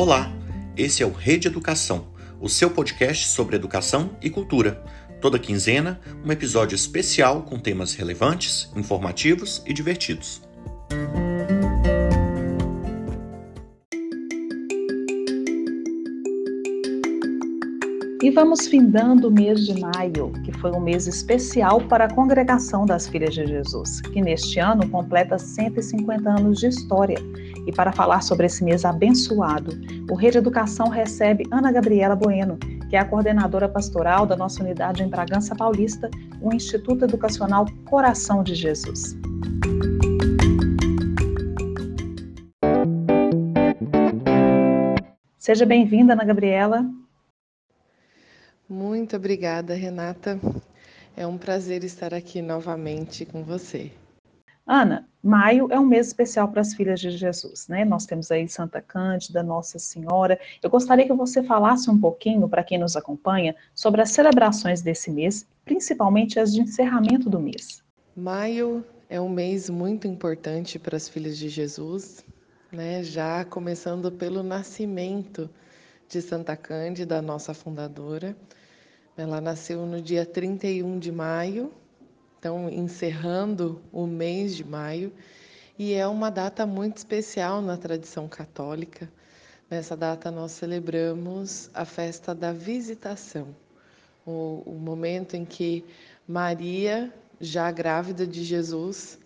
[0.00, 0.30] Olá,
[0.76, 2.06] esse é o Rede Educação,
[2.40, 4.80] o seu podcast sobre educação e cultura.
[5.20, 10.40] Toda quinzena, um episódio especial com temas relevantes, informativos e divertidos.
[18.22, 22.86] E vamos findando o mês de maio, que foi um mês especial para a Congregação
[22.86, 27.18] das Filhas de Jesus, que neste ano completa 150 anos de história.
[27.68, 29.72] E para falar sobre esse mês abençoado,
[30.10, 32.56] o Rede Educação recebe Ana Gabriela Bueno,
[32.88, 38.42] que é a coordenadora pastoral da nossa unidade em Bragança Paulista, o Instituto Educacional Coração
[38.42, 39.14] de Jesus.
[45.38, 46.90] Seja bem-vinda, Ana Gabriela.
[48.66, 50.40] Muito obrigada, Renata.
[51.14, 53.92] É um prazer estar aqui novamente com você.
[54.70, 57.86] Ana, maio é um mês especial para as filhas de Jesus, né?
[57.86, 60.38] Nós temos aí Santa Cândida, Nossa Senhora.
[60.62, 65.10] Eu gostaria que você falasse um pouquinho, para quem nos acompanha, sobre as celebrações desse
[65.10, 67.82] mês, principalmente as de encerramento do mês.
[68.14, 72.22] Maio é um mês muito importante para as filhas de Jesus,
[72.70, 73.02] né?
[73.02, 75.48] Já começando pelo nascimento
[76.06, 78.36] de Santa Cândida, nossa fundadora.
[79.16, 81.72] Ela nasceu no dia 31 de maio,
[82.38, 85.12] então encerrando o mês de maio,
[85.78, 89.10] e é uma data muito especial na tradição católica.
[89.70, 93.54] Nessa data nós celebramos a festa da visitação,
[94.26, 95.84] o, o momento em que
[96.26, 99.18] Maria, já grávida de Jesus,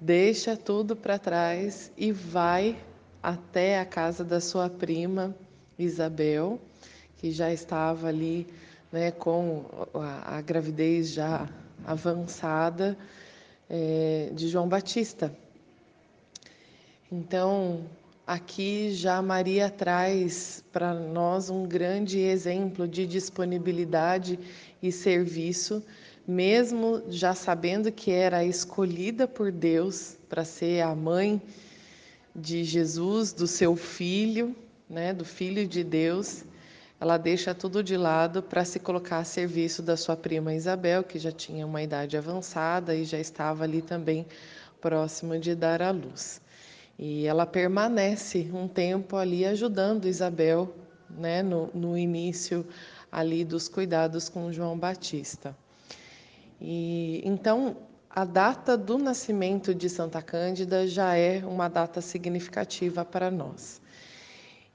[0.00, 2.76] deixa tudo para trás e vai
[3.22, 5.34] até a casa da sua prima
[5.78, 6.60] Isabel,
[7.16, 8.46] que já estava ali
[8.90, 11.48] né, com a, a gravidez já
[11.84, 12.96] avançada
[13.68, 15.34] é, de João Batista.
[17.10, 17.84] Então,
[18.26, 24.38] aqui já Maria traz para nós um grande exemplo de disponibilidade
[24.82, 25.82] e serviço,
[26.26, 31.40] mesmo já sabendo que era escolhida por Deus para ser a mãe
[32.34, 34.54] de Jesus, do seu filho,
[34.88, 36.44] né, do filho de Deus
[37.00, 41.18] ela deixa tudo de lado para se colocar a serviço da sua prima Isabel, que
[41.18, 44.26] já tinha uma idade avançada e já estava ali também
[44.82, 46.42] próxima de dar à luz.
[46.98, 50.74] E ela permanece um tempo ali ajudando Isabel,
[51.08, 52.66] né, no, no início
[53.10, 55.56] ali dos cuidados com João Batista.
[56.60, 57.78] E então
[58.10, 63.80] a data do nascimento de Santa Cândida já é uma data significativa para nós.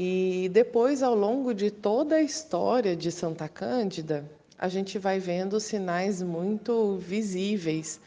[0.00, 4.24] E depois, ao longo de toda a história de Santa Cândida,
[4.56, 8.00] a gente vai vendo sinais muito visíveis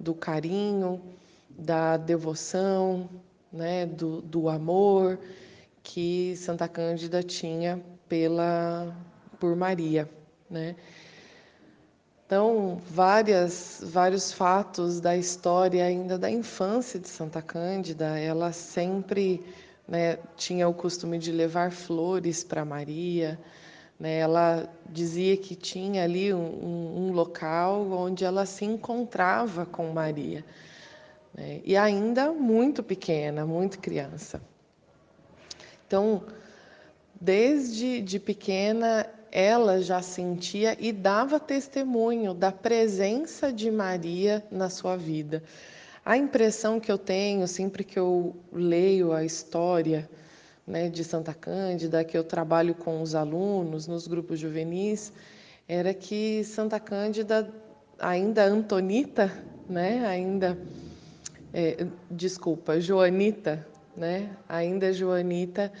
[0.00, 1.00] do carinho,
[1.48, 3.08] da devoção,
[3.52, 5.16] né, do, do amor
[5.80, 8.92] que Santa Cândida tinha pela
[9.38, 10.10] por Maria,
[10.50, 10.74] né?
[12.26, 19.40] Então, várias, vários fatos da história ainda da infância de Santa Cândida, ela sempre
[19.88, 23.38] né, tinha o costume de levar flores para Maria.
[23.98, 30.44] Né, ela dizia que tinha ali um, um, local onde ela se encontrava com Maria.
[31.34, 34.40] Né, e ainda muito pequena, muito criança.
[35.86, 36.22] Então,
[37.18, 44.96] desde de pequena, ela já sentia e dava testemunho da presença de Maria na sua
[44.96, 45.42] vida.
[46.04, 50.08] A impressão que eu tenho sempre que eu leio a história
[50.66, 55.12] né, de Santa Cândida, que eu trabalho com os alunos nos grupos juvenis,
[55.66, 57.50] era que Santa Cândida,
[57.98, 59.32] ainda Antonita,
[59.68, 60.58] né, ainda,
[61.52, 63.66] é, desculpa, Joanita,
[63.96, 65.72] né, ainda Joanita,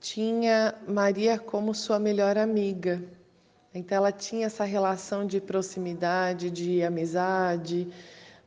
[0.00, 3.02] tinha Maria como sua melhor amiga.
[3.74, 7.88] Então ela tinha essa relação de proximidade, de amizade,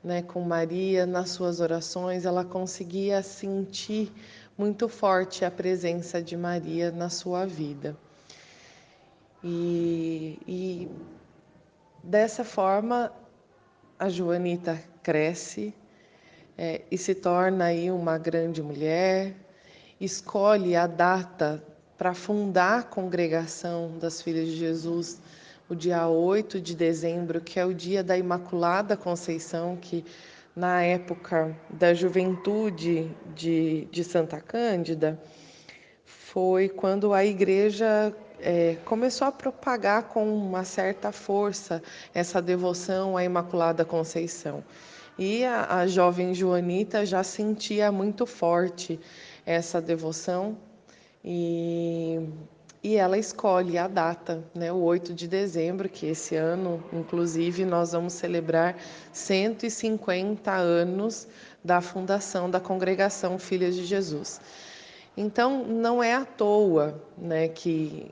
[0.05, 4.13] né, com Maria nas suas orações, ela conseguia sentir
[4.55, 7.97] muito forte a presença de Maria na sua vida.
[9.43, 10.87] E, e
[12.03, 13.11] dessa forma,
[13.97, 15.73] a Joanita cresce
[16.55, 19.33] é, e se torna aí uma grande mulher,
[19.99, 21.63] escolhe a data
[21.97, 25.19] para fundar a congregação das Filhas de Jesus
[25.69, 30.05] o dia 8 de dezembro, que é o dia da Imaculada Conceição, que
[30.55, 35.19] na época da juventude de, de Santa Cândida,
[36.05, 41.81] foi quando a igreja é, começou a propagar com uma certa força
[42.13, 44.63] essa devoção à Imaculada Conceição.
[45.17, 48.99] E a, a jovem Joanita já sentia muito forte
[49.45, 50.57] essa devoção
[51.27, 52.19] E,
[52.85, 57.93] e ela escolhe a data, né, o 8 de dezembro, que esse ano, inclusive, nós
[57.93, 58.77] vamos celebrar
[59.11, 61.27] 150 anos
[61.63, 64.39] da fundação da congregação Filhas de Jesus.
[65.17, 68.11] Então, não é à toa né, que,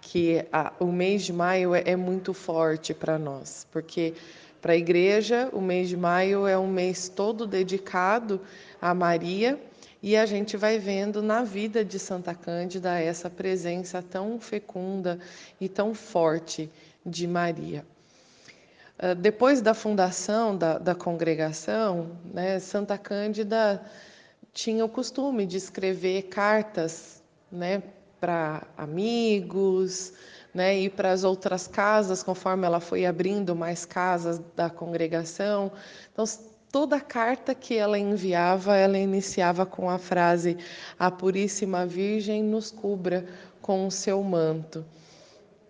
[0.00, 4.14] que a, o mês de maio é, é muito forte para nós, porque
[4.62, 8.40] para a igreja o mês de maio é um mês todo dedicado
[8.80, 9.58] a Maria
[10.06, 15.18] e a gente vai vendo na vida de Santa Cândida essa presença tão fecunda
[15.58, 16.70] e tão forte
[17.06, 17.86] de Maria.
[18.98, 23.82] Ah, depois da fundação da, da congregação, né, Santa Cândida
[24.52, 27.82] tinha o costume de escrever cartas né,
[28.20, 30.12] para amigos,
[30.52, 35.72] né, e para as outras casas, conforme ela foi abrindo mais casas da congregação.
[36.12, 36.26] Então,
[36.74, 40.56] toda carta que ela enviava, ela iniciava com a frase:
[40.98, 43.24] A Puríssima Virgem nos cubra
[43.62, 44.84] com o seu manto.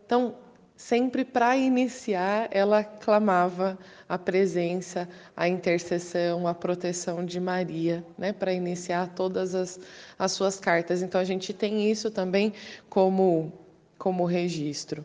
[0.06, 0.34] Então,
[0.74, 3.78] sempre para iniciar, ela clamava
[4.08, 5.06] a presença,
[5.36, 9.78] a intercessão, a proteção de Maria, né, para iniciar todas as,
[10.18, 11.02] as suas cartas.
[11.02, 12.54] Então, a gente tem isso também
[12.88, 13.52] como,
[13.98, 15.04] como registro.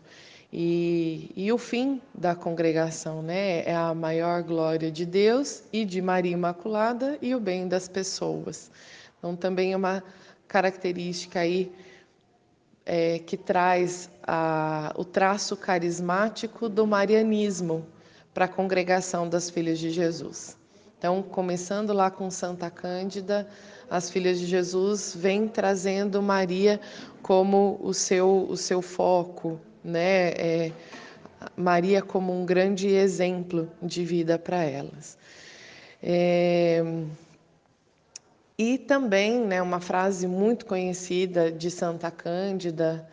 [0.52, 6.02] E, e o fim da congregação né, é a maior glória de Deus e de
[6.02, 8.72] Maria Imaculada e o bem das pessoas.
[9.18, 10.04] Então, também é uma
[10.48, 11.72] característica aí
[12.84, 17.86] é, que traz a, o traço carismático do marianismo
[18.34, 20.58] para a congregação das Filhas de Jesus.
[20.98, 23.48] Então, começando lá com Santa Cândida,
[23.90, 26.82] as Filhas de Jesus vêm trazendo Maria
[27.22, 30.30] como o seu, o seu foco, né?
[30.32, 30.72] É,
[31.56, 35.18] Maria como um grande exemplo de vida para elas.
[36.02, 36.84] É,
[38.58, 43.08] e também, né, uma frase muito conhecida de Santa Cândida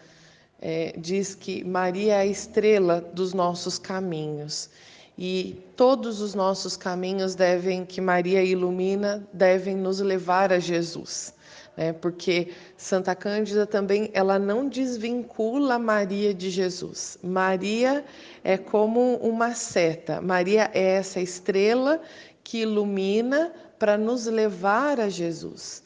[0.61, 4.71] é, diz que Maria é a estrela dos nossos caminhos
[5.17, 11.36] e todos os nossos caminhos devem que Maria ilumina devem nos levar a Jesus
[11.77, 11.93] né?
[11.93, 17.19] porque Santa Cândida também ela não desvincula Maria de Jesus.
[17.23, 18.05] Maria
[18.43, 22.01] é como uma seta, Maria é essa estrela
[22.43, 25.83] que ilumina para nos levar a Jesus.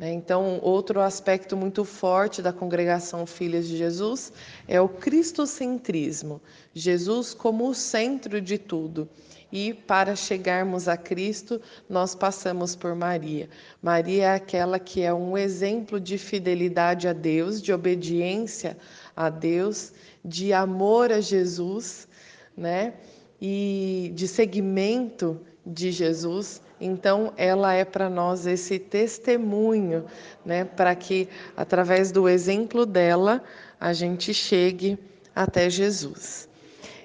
[0.00, 0.14] Né?
[0.14, 4.32] Então, outro aspecto muito forte da congregação Filhas de Jesus
[4.66, 6.40] é o cristocentrismo,
[6.72, 9.06] Jesus como o centro de tudo.
[9.52, 13.50] E para chegarmos a Cristo, nós passamos por Maria.
[13.82, 18.78] Maria é aquela que é um exemplo de fidelidade a Deus, de obediência
[19.14, 19.92] a Deus,
[20.24, 22.08] de amor a Jesus,
[22.56, 22.94] né?
[23.42, 26.62] E de seguimento de Jesus.
[26.80, 30.06] Então, ela é para nós esse testemunho,
[30.44, 33.42] né, para que através do exemplo dela
[33.78, 34.98] a gente chegue
[35.34, 36.48] até Jesus.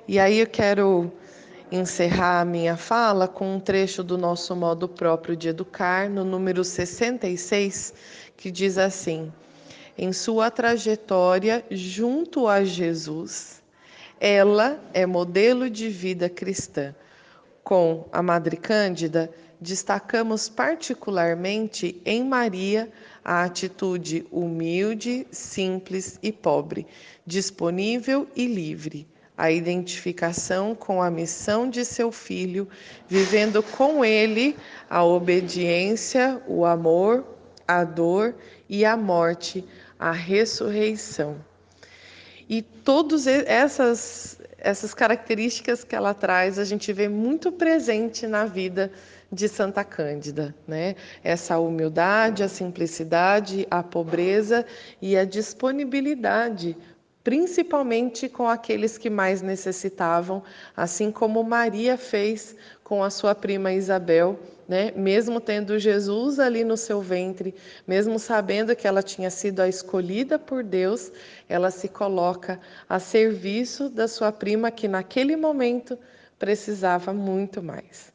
[0.08, 1.12] E aí eu quero
[1.72, 6.64] encerrar a minha fala com um trecho do nosso modo próprio de educar, no número
[6.64, 7.94] 66,
[8.38, 9.32] que diz assim:
[9.98, 13.62] Em sua trajetória junto a Jesus,
[14.20, 16.96] ela é modelo de vida cristã.
[17.64, 19.32] Com a Madre Cândida,
[19.66, 22.90] destacamos particularmente em Maria
[23.24, 26.86] a atitude humilde, simples e pobre,
[27.26, 29.08] disponível e livre
[29.38, 32.70] a identificação com a missão de seu filho,
[33.06, 34.56] vivendo com ele
[34.90, 37.26] a obediência, o amor,
[37.68, 38.34] a dor
[38.70, 39.66] e a morte,
[40.00, 41.36] a ressurreição.
[42.48, 48.92] E todas essas essas características que ela traz, a gente vê muito presente na vida
[49.36, 50.96] de Santa Cândida, né?
[51.24, 54.66] Essa humildade, a simplicidade, a pobreza
[55.02, 56.76] e a disponibilidade
[57.26, 60.44] principalmente com aqueles que mais necessitavam,
[60.78, 64.92] assim como Maria fez com a sua prima Isabel, né?
[64.96, 67.56] Mesmo tendo Jesus ali no seu ventre,
[67.88, 71.12] mesmo sabendo que ela tinha sido a escolhida por Deus,
[71.50, 75.98] ela se coloca a serviço da sua prima que naquele momento
[76.38, 78.14] precisava muito mais.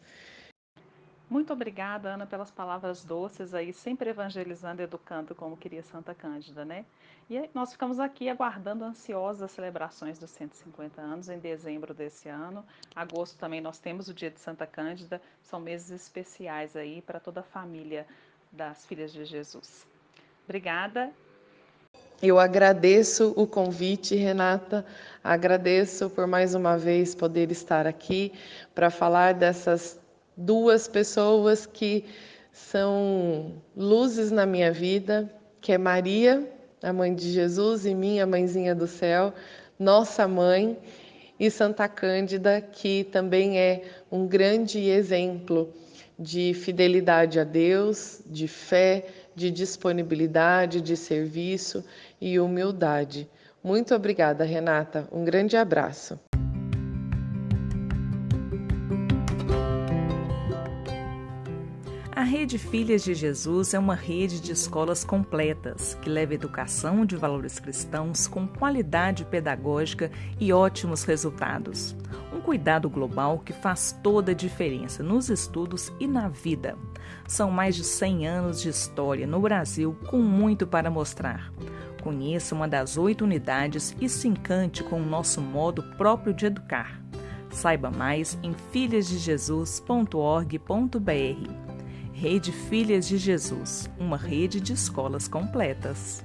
[1.30, 6.64] Muito obrigada, Ana, pelas palavras doces aí, sempre evangelizando e educando como queria Santa Cândida,
[6.64, 6.84] né?
[7.30, 12.64] E nós ficamos aqui aguardando ansiosas as celebrações dos 150 anos em dezembro desse ano.
[12.96, 17.38] Agosto também nós temos o dia de Santa Cândida, são meses especiais aí para toda
[17.38, 18.04] a família
[18.50, 19.86] das Filhas de Jesus.
[20.46, 21.12] Obrigada.
[22.20, 24.84] Eu agradeço o convite, Renata.
[25.22, 28.32] Agradeço por mais uma vez poder estar aqui
[28.74, 30.00] para falar dessas
[30.40, 32.04] duas pessoas que
[32.52, 36.48] são luzes na minha vida, que é Maria
[36.82, 39.34] a mãe de Jesus e minha mãezinha do céu,
[39.78, 40.78] nossa mãe,
[41.38, 43.82] e Santa Cândida, que também é
[44.12, 45.72] um grande exemplo
[46.18, 51.82] de fidelidade a Deus, de fé, de disponibilidade, de serviço
[52.20, 53.26] e humildade.
[53.64, 55.08] Muito obrigada, Renata.
[55.10, 56.18] Um grande abraço.
[62.20, 67.16] A Rede Filhas de Jesus é uma rede de escolas completas que leva educação de
[67.16, 71.96] valores cristãos com qualidade pedagógica e ótimos resultados.
[72.30, 76.76] Um cuidado global que faz toda a diferença nos estudos e na vida.
[77.26, 81.50] São mais de 100 anos de história no Brasil com muito para mostrar.
[82.02, 87.00] Conheça uma das oito unidades e se encante com o nosso modo próprio de educar.
[87.48, 91.69] Saiba mais em filhasdejesus.org.br.
[92.20, 96.22] Rede Filhas de Jesus, uma rede de escolas completas.